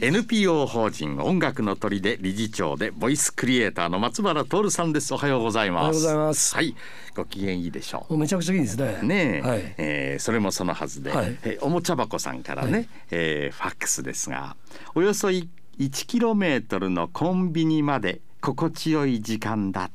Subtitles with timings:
[0.00, 5.12] NPO 法人音楽の鳥で理事長でボイスクリエイターの松原徹さんです。
[5.12, 5.82] おはようございます。
[5.82, 6.54] おはようございます。
[6.54, 6.74] はい。
[7.14, 8.16] ご機嫌いいでしょう。
[8.16, 9.00] めちゃくちゃいいですね。
[9.02, 11.36] ねえ、はい、えーそれもそのはずで、はい。
[11.42, 12.88] えーおもちゃ箱さんからね、はい。
[13.10, 14.56] えーファックスですが
[14.94, 15.48] およそい
[15.78, 19.90] 1キロメートルのコンビニまで心地よい時間だ。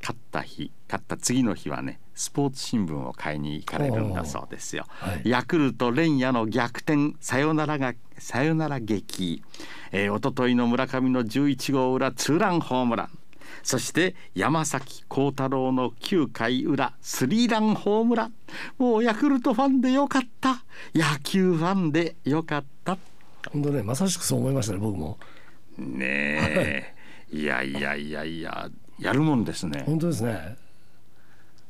[0.00, 4.84] 勝った日勝った次の日はねスポーツ新聞を買いに行かれるんだそうですよ。
[4.88, 5.22] はい。
[5.24, 9.42] ヤクルト連夜の逆転サヨナラがサヨナラ劇、
[9.90, 13.18] えー、一昨日の村上の11号裏ツーランホームラン。
[13.62, 18.34] そして山崎幸太郎の9回裏スリーランホームラン。
[18.76, 20.62] もうヤクルトファンでよかった。
[20.94, 22.98] 野球ファンでよかった。
[23.50, 25.18] 本当ねまさしくそう思いましたね僕も。
[25.78, 26.94] ねえ。
[27.32, 29.84] いやいやいやいややるもんですね。
[29.86, 30.60] 本当ですね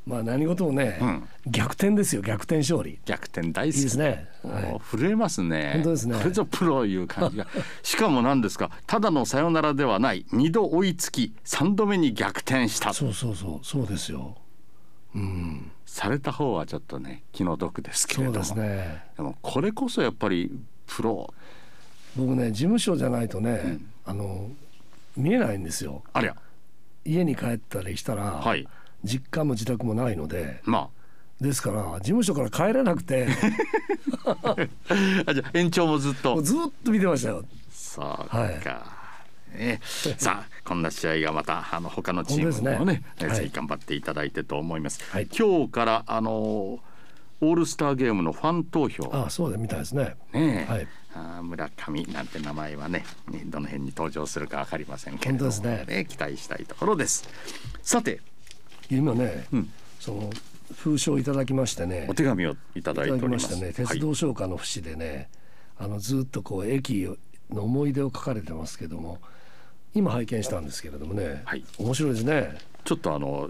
[0.05, 5.73] まあ何事もね、うん逆転ですよ逆転勝利い逆転大好きいですね、はもう震えますね。
[5.75, 7.47] 本当ですねこれぞプロいう感じが。
[7.83, 8.71] しかも何ですか？
[8.87, 10.25] ただのサヨナラではない。
[10.33, 12.95] 二度追いつき、三度目に逆転したい、。
[12.95, 14.37] そうそうそうそうですよ
[15.15, 18.45] うんされた方はちょっとね気の毒ですけれども。
[18.45, 20.51] そうですねでもこれこそやっぱり
[20.87, 21.33] プロ。
[22.17, 24.49] 僕ね事務所じゃないとね、あの
[25.17, 26.37] 見えないんですよありゃ。
[27.05, 28.67] 家に帰ったりしたら、はい。
[29.05, 30.91] 実家も自宅もないのでま
[31.43, 33.27] ですから事務所から帰れなくて。
[34.25, 34.57] あ。
[35.27, 36.41] あじゃあ延長もずっと。
[36.41, 37.45] ずっと見てましたよ。
[37.73, 38.39] そうか。
[38.39, 39.59] はい。
[39.59, 39.81] ね、
[40.17, 43.03] さあこんな試合がまたあの他のチームも本ね。
[43.19, 43.37] ねはい。
[43.37, 45.03] ぜひ頑張っていただいてと思います。
[45.11, 45.29] はい。
[45.37, 49.11] 今日からあのオールスターゲームのファン投票。
[49.13, 50.15] あそうでみたいですね。
[50.33, 50.87] ねえ、はい。
[51.15, 55.51] あー村上なんて名前はねねどの辺に登場するかわかりませんけれども。
[55.51, 56.07] 本当ですね。
[56.09, 57.29] 期待したいところです。
[57.83, 58.21] さて
[58.91, 59.71] 今ね、うん。
[60.01, 60.31] その
[60.77, 62.07] 封書をいただきましてね。
[62.09, 65.29] お手紙をいただいておりましたね鉄道商家の節でね、
[65.79, 67.09] あのずっとこう駅
[67.51, 69.19] の思い出を書かれてますけども
[69.95, 71.65] 今拝見したんですけれどもね、はい。
[71.79, 72.59] 面白いですね。
[72.85, 73.49] ちょっとあの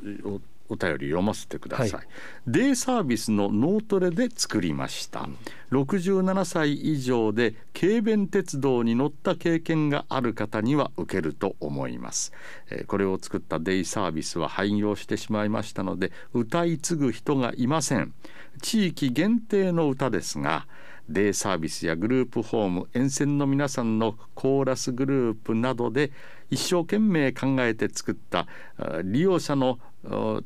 [0.72, 2.06] おお便り読ませてください、はい。
[2.46, 5.28] デイサービスの脳トレで作りました、
[5.70, 12.32] 67歳以上で軽便鉄道に乗った経験がある方には受けると思います、
[12.70, 18.12] えーこれを作ったデイサービスは廃業してしまいましたので歌い継ぐ人がいません。
[18.60, 20.66] 地域限定の歌ですが
[21.08, 26.12] デイサービスやグループホーム沿線の皆さんのコーラスグループなどで
[26.50, 28.46] 一生懸命考えて作った
[28.76, 30.40] あ利用者のあ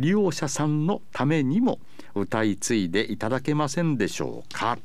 [0.00, 1.78] 利用者さんのためにも
[2.14, 4.78] 歌い継いでいただけませんでしょうか？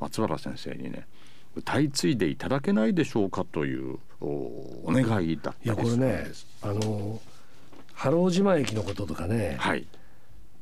[0.00, 1.06] 松原先生にね
[1.54, 6.24] 歌い継いでいただけないでしょうかというおお願いだったいやこれね
[6.62, 7.20] あの
[7.94, 9.86] 原尾島駅のこととかね、はい。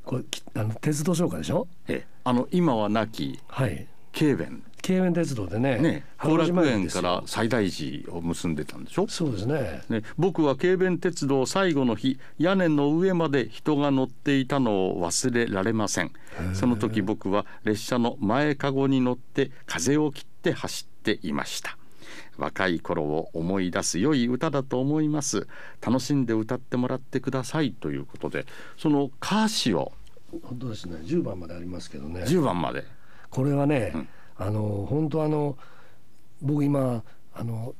[0.04, 1.66] これきあの鉄道唱歌でしょ？
[1.88, 3.86] えあの今はなきはい。
[4.18, 7.22] 軽便軽便鉄道でねね後楽園からよ。
[7.26, 9.08] 西大寺を結んでたんでしょ？
[9.08, 9.82] そうですね。
[9.88, 16.12] ね、僕は軽便鉄道最後の日屋根の上まで人が乗っていたのを忘れられません。
[16.52, 21.76] その時僕は列車の前かごに乗って風を切って走っていました。
[22.36, 25.48] 若い頃を思い出す良い歌だと思います。
[25.84, 28.46] 楽しんで歌ってもらってくださいということで
[28.78, 29.92] その歌詞を
[30.44, 30.98] 本当ですね。
[31.02, 32.20] 10番までありますけどね。
[32.20, 32.84] 10番まで。
[33.30, 34.08] これはね、うん
[34.38, 35.56] あの本当あの
[36.42, 37.02] 僕今
[37.34, 37.74] あの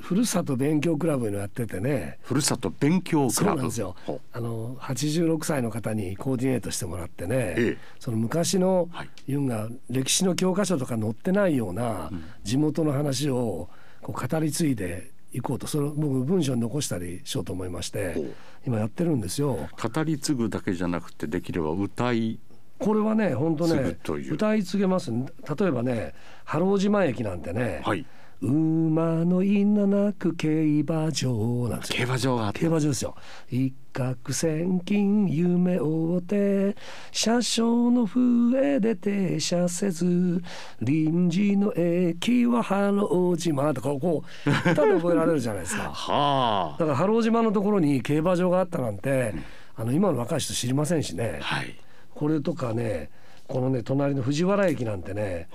[0.00, 2.18] ふるさと勉強クラブのやっててね。
[2.22, 3.96] ふるさと勉強クそうラブなんですよ。
[4.04, 7.78] ほあの86歳の方にコーディネートしてもらってね、ええ。
[8.00, 9.10] その昔の、はい。
[9.26, 12.10] ユンが歴史の教科書とか載ってないような
[12.42, 13.70] 地元の話を
[14.02, 18.34] こう語り継いでいこうとそれを僕文章に残したりしようと思いまして。
[18.66, 19.68] 今やってるんですよ。
[19.80, 22.38] 語り継ぐだけじゃなくてできれば歌い
[22.84, 23.96] これはね本当ね
[24.30, 26.12] 歌い継げます例えばね
[26.44, 28.04] 原尾島駅なんてね、はい。
[28.42, 30.48] 馬のいななく競
[30.82, 31.96] 馬場なんですよ。
[31.96, 32.60] 競馬場があった。
[32.60, 33.14] 競馬場ですよ。
[33.48, 36.76] 一攫千金夢を追って
[37.10, 40.42] 車掌の笛で停車せず
[40.82, 45.84] 臨時の駅はハロー島とかこう歌で覚えられるじゃないですか。
[45.94, 49.34] はだからハロー島のところに競馬場があったなんて、
[49.74, 51.38] あの今の若い人知りませんしね。
[51.40, 51.74] あはい
[52.14, 53.10] これとかね
[53.46, 55.48] このね隣の藤原駅なんてね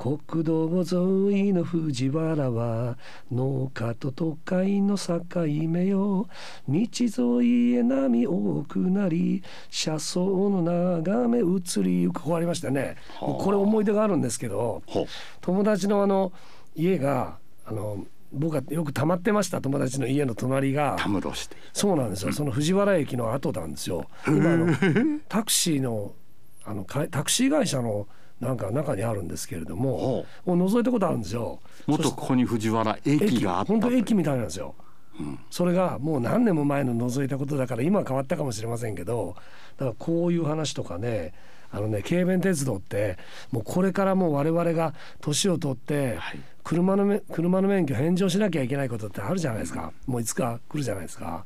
[0.00, 2.96] 国道沿いの藤原は
[3.30, 5.22] 農家と都会の境
[5.68, 6.26] 目よ。
[6.66, 12.22] 道沿いへ波多くなり車窓の眺め移りゆく。
[12.22, 12.96] こうありましたね。
[13.20, 13.44] はあ。
[13.44, 14.82] これ思い出があるんですけど
[15.42, 16.32] 友達のあの
[16.74, 20.96] 家があの僕がよく溜まってました友達の家の隣が。
[20.98, 24.06] たむろしてそうなんですよ、その藤原駅の後なんですよ。
[24.26, 24.74] 今あの
[25.28, 26.14] タクシーの
[26.64, 28.06] あのかタクシー会社の
[28.40, 31.60] なんか中にあるんですけれどもほもう覗いたことあるんですよ。
[31.86, 34.74] もっとここに藤原駅があった本当駅みたいなんですよ。
[35.50, 39.36] それがもう何年も前の覗いたことだから今は変わったかもしれませんけど
[39.76, 41.34] だからこういう話とかね
[41.70, 43.18] あのね軽便鉄道って
[43.50, 49.92] もうこれからもう我々が年を取ってはい車のめ車の免許返上しなきゃいけないことってあるじゃないですか。
[50.06, 51.44] もういつか来るじゃないですか。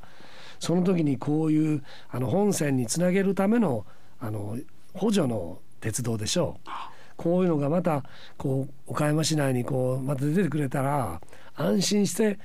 [0.58, 3.86] その時にこういうあの本線につなげるための
[4.20, 4.58] あの
[4.94, 6.70] 補助の鉄道でしょう。
[7.16, 8.02] こういうのがまた
[8.36, 11.20] こう岡山市内にこうまた出てくれたら
[11.54, 12.38] 安心して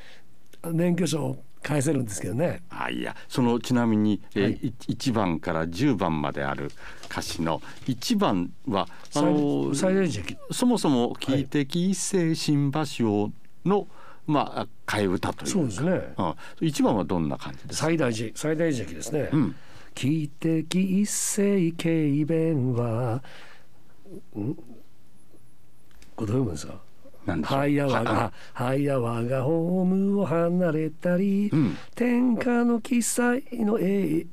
[0.71, 2.61] 免許証を返せるんですけどね。
[2.69, 6.71] あいやそのちなみに、えーはいい1番から10番まである
[7.11, 13.31] 歌詞の1番はあの最大時期そもそも「汽笛一世新橋を」
[13.65, 13.87] の、
[14.25, 15.91] まあ替え歌というそうですね。
[16.17, 19.29] うん、1番はどんな感じですか、最大時最大時期ですね。
[19.33, 19.55] うん、
[19.95, 23.21] 汽笛一世軽便は、
[24.37, 24.55] ん？
[26.15, 26.88] これどう読むんですか？
[27.29, 27.59] なんでしょう。
[27.59, 27.87] はいや
[28.99, 31.77] わはが、ホームを離れたり、うん。
[31.95, 34.25] 天下の記載の栄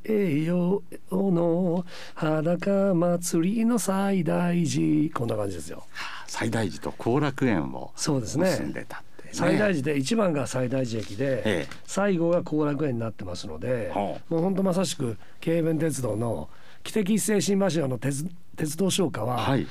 [0.45, 1.85] 養の
[2.15, 5.85] 裸祭りの最大寺こんな感じですよ。
[6.27, 8.51] 最大寺と後楽園をそうですね。
[8.51, 11.67] 結んでたって、ね、最大寺で一番が最大寺駅で、ええ。
[11.87, 16.49] 最後が後楽園になってますので、はもう本当まさしく京弁鉄道の
[16.85, 18.27] 汽笛一世新橋用の鉄
[18.57, 19.67] 鉄道商家は、はい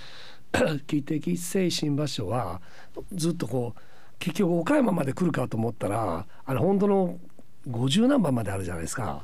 [0.87, 2.61] 汽笛一世新橋所は
[3.13, 3.81] ずっとこう
[4.19, 7.17] 結局岡山まで来るかと思ったらあれ本当の
[7.67, 9.23] 50何番まであるじゃないですか。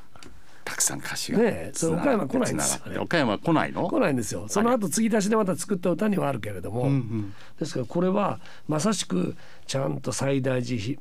[0.63, 3.01] たくさん歌詞がねえそれ岡山来ないんですよ。
[3.03, 3.87] 岡山来ないの？
[3.89, 4.45] 来ないんですよ。
[4.47, 7.33] その後継ぎ足しでまた作った歌にはあるけれども、うんうん。
[7.59, 9.35] ですからこれはまさしく
[9.65, 10.97] ちゃんと西大寺ひ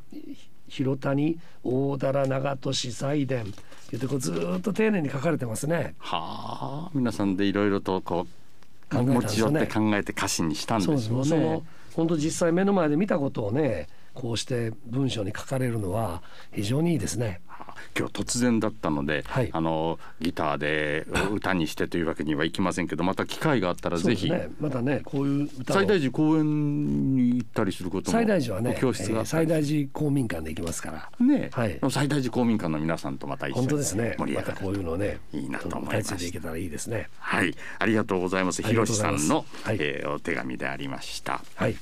[0.68, 3.44] 広谷大棚長門市西殿
[3.90, 5.94] 言ってこうずーっと丁寧に書かれてますね。
[5.98, 8.39] はあ皆さんでいろいろとこう
[8.90, 11.62] 持ち寄って考えて歌詞にしたんでですもうそのしょうね。
[11.94, 16.22] 本当実際目の前で見たことをねこうして文章に書かれるのは
[16.52, 17.40] 非常にいいですね。
[17.46, 24.48] はあ今日突然だったので、はいあのギターで 歌にしてというわけにはいきませんけどまた機会があったらぜひ、ね。
[24.60, 31.26] またねこういう最大寺公園に行ったりすることも最大寺はね、教室があえー最大寺公民館で行きますから。
[31.26, 34.14] ね、はい最大寺公民館の皆さんとまた一緒本当にですね。
[34.18, 37.08] 盛り上がるまたこういうのね、いいなと思いま歌いした継いでいけたらいいですね。
[37.18, 38.62] はい、ありがとうございます。
[38.62, 41.42] ひろしさんの、はいえーお手紙でありました。
[41.54, 41.76] はい。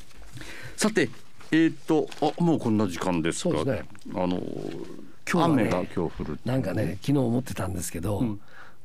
[0.77, 1.09] さて、
[1.51, 3.51] えっ、と、あ、もうこんな時間ですか。
[3.57, 4.43] そうですねあの、今
[5.25, 6.39] 日はね雨が今日降る。
[6.45, 8.41] なんかね、昨日思ってたんですけど、ん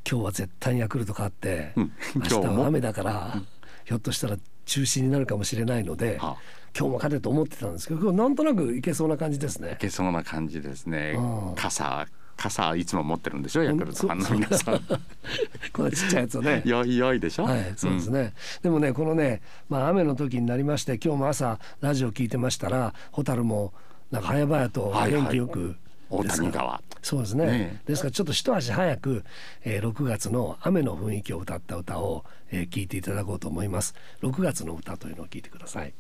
[0.10, 3.42] 今日は絶対にヤクルト勝って、うん明日は雨だから、
[3.86, 6.38] ひょっとしたら中止になるかもしれないので、はあ
[6.78, 9.76] 今日も勝てると思ってたんですけど、なんとなくいけそうな感じですねい。
[9.78, 11.56] けそうな感じですねうん。
[11.56, 12.08] 傘、
[12.38, 13.64] 傘いつも持ってるんでしょ？
[13.64, 14.82] ヤクルトファンの皆さん。
[15.72, 16.62] このちっちゃいやつをね。
[16.68, 17.44] よいよいでしょ？
[17.44, 23.74] はい、そうですね、でもねこのね、まあ、雨の時になりまして今日も朝ラジオ聞いてましたら蛍も
[24.12, 25.22] なんか早々とはいはい。
[25.24, 25.76] 元気よく、
[26.10, 26.46] 大ですか？
[26.48, 26.82] ら谷川。
[27.02, 27.46] そうですね。
[27.46, 29.24] ねですからちょっと一足早く、
[29.64, 33.94] えー、6月の雨の雰囲気を歌った歌を、えー、聞いていただこうと思います。
[34.22, 35.94] 6月の歌というのを聞いてください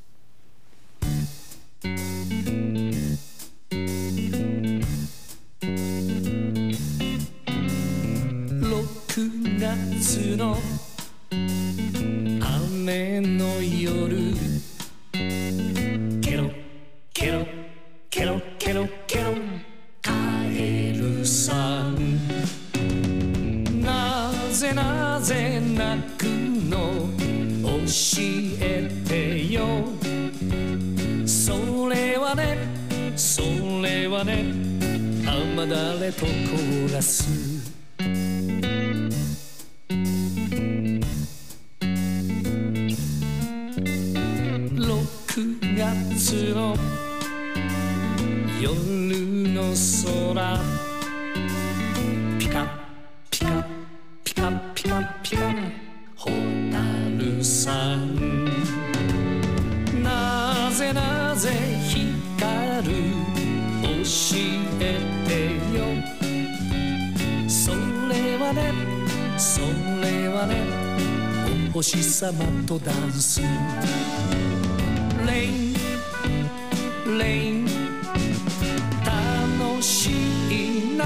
[10.03, 10.57] 月の
[12.41, 14.33] 雨の夜。
[16.19, 16.51] ケロ
[17.13, 17.48] ケロ
[18.10, 19.33] ケロケロケロ。
[20.01, 22.19] 帰るさん。
[23.81, 27.07] なぜなぜ泣くの？
[27.63, 27.88] 教
[28.60, 29.86] えてよ。
[31.25, 32.57] それはね
[33.15, 33.41] そ
[33.81, 34.51] れはね。
[35.25, 37.01] 雨だれとコーラ
[49.25, 49.74] の
[50.34, 50.60] 空。
[52.39, 52.68] ピカ
[53.32, 53.65] ピカ
[54.24, 55.42] ピカピカピカ
[56.15, 56.30] ホ
[56.72, 56.77] タ
[57.18, 58.46] ルさん。
[60.03, 61.50] なぜなぜ
[61.88, 62.94] 光る？
[63.82, 63.89] 教
[64.36, 64.77] え
[65.27, 65.32] て
[65.77, 65.80] よ。
[67.48, 68.74] それはね
[69.38, 69.62] そ
[70.01, 70.51] れはね
[71.70, 73.42] お星様とダンス。
[75.25, 77.52] レインレイン。
[79.83, 80.11] し
[80.49, 81.03] いな。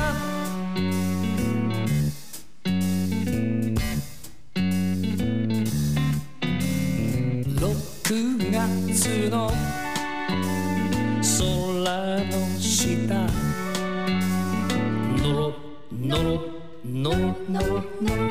[7.55, 9.51] 6月の
[11.19, 11.33] 空
[12.23, 13.27] の下。
[15.17, 15.55] のろ
[15.91, 16.29] のろ
[16.85, 17.17] のろ
[17.49, 18.29] のろのろ。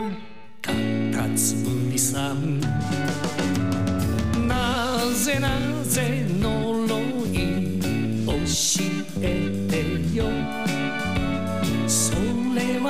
[0.62, 0.70] か
[1.12, 2.60] かつむりさん。
[4.46, 4.54] な
[5.24, 5.48] ぜな
[5.82, 6.35] ぜ呪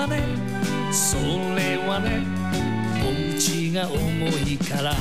[0.09, 0.23] ね。
[0.93, 1.17] そ
[1.55, 2.25] れはね
[3.03, 4.95] お家が重いから。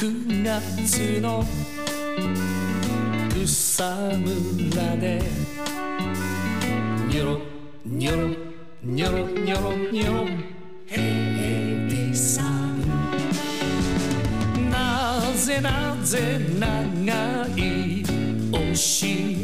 [0.00, 1.44] 6月の
[3.44, 4.26] 草む
[4.74, 5.20] らで
[7.08, 7.40] ニョロ
[7.84, 8.28] ニョロ
[8.82, 10.06] ニョロニョロニョ
[10.44, 10.49] ロ。
[15.60, 18.58] ぜなぜ長い教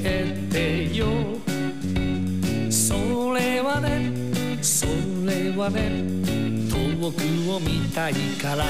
[0.05, 1.07] えてよ。
[2.71, 4.11] それはね
[4.63, 4.87] そ
[5.27, 6.05] れはね
[6.71, 8.65] 遠くを見たいから。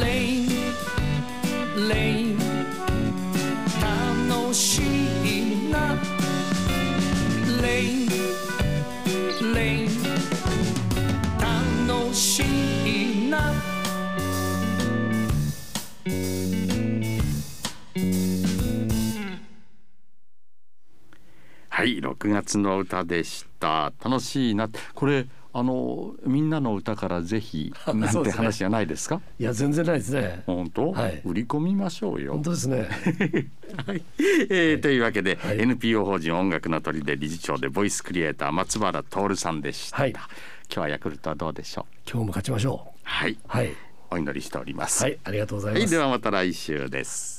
[0.00, 2.35] レインレイン。
[22.26, 23.92] 6月の歌でした。
[24.04, 29.20] 楽しいなこれあのみんなの歌からぜひ なんて話じゃないですか？
[29.38, 30.42] いや全然ないですね。
[30.44, 31.22] 本当、はい。
[31.24, 32.32] 売り込みましょうよ。
[32.34, 32.88] 本当ですね。
[33.86, 34.02] はい、
[34.50, 35.60] えーというわけで、はい。
[35.60, 40.10] NPO 法人音楽の鳥で理事長でボイスクリエイター松原徹さんでした、はい。
[40.12, 40.20] 今
[40.68, 42.10] 日はヤクルトはどうでしょう？
[42.10, 42.98] 今日も勝ちましょう。
[43.04, 43.38] はい。
[43.46, 43.72] はい。
[44.10, 47.35] お祈りしております、はいありがとうございはい、ますではまた来週です